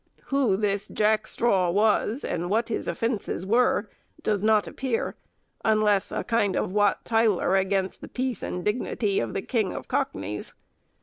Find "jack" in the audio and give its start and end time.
0.87-1.27